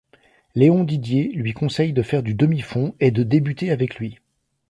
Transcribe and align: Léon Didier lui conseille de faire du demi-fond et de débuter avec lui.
Léon 0.55 0.83
Didier 0.83 1.31
lui 1.31 1.53
conseille 1.53 1.93
de 1.93 2.01
faire 2.01 2.23
du 2.23 2.33
demi-fond 2.33 2.95
et 2.99 3.11
de 3.11 3.21
débuter 3.21 3.69
avec 3.69 3.99
lui. 3.99 4.17